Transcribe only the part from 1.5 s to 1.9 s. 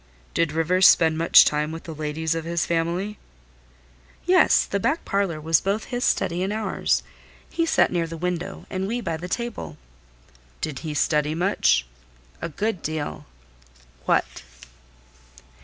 with